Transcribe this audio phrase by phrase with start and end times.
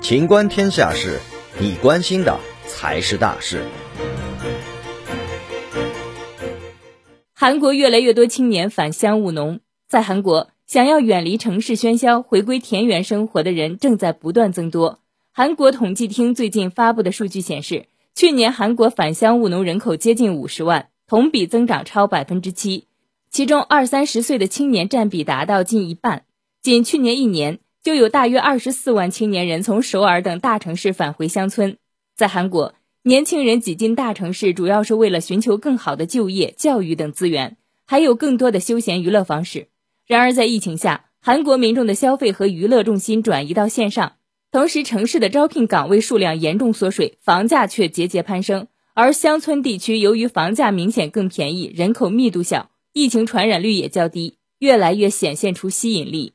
[0.00, 1.18] 情观天下事，
[1.60, 3.62] 你关心的才是大事。
[7.34, 15.00] 韩国越来越多青年返乡务农，在韩国，想要远离城市喧嚣、回归田园生活的人正在不断增多。
[15.30, 22.86] 韩国统计厅最近发布的数据显示，去年韩国返乡务农人口接近五十万，同比增长超百分之七，
[23.30, 26.24] 其中二三十岁的青年占比达到近一半。
[26.62, 27.60] 仅去年一年。
[27.80, 31.78] 就有大约二十四万青年人从首尔等大城市返回乡村。
[32.14, 39.68] 在韩国，年轻人挤进大城市，主要是为了寻求更好的就业、教育等资源，还有更多的休闲娱乐方式。
[40.06, 44.16] 然而，在疫情下，韩国民众的消费和娱乐重心转移到线上，
[44.50, 48.66] 同时城市的招聘岗位数量严重缩水，房价却节节攀升。
[48.92, 56.34] 而乡村地区由于房价明显更便宜，人口密度小，疫情传染率也较低，越来越显现出吸引力。